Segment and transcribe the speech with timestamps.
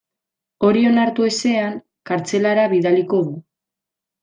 [0.69, 1.77] Hori onartu ezean,
[2.11, 3.39] kartzelara bidaliko du.